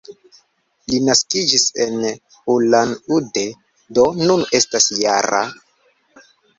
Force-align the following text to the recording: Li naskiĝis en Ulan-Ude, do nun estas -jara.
Li 0.93 1.01
naskiĝis 1.09 1.65
en 1.85 2.09
Ulan-Ude, 2.55 3.47
do 4.01 4.09
nun 4.25 4.51
estas 4.65 4.93
-jara. 4.99 5.49